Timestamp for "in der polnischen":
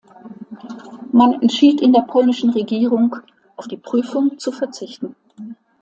1.79-2.49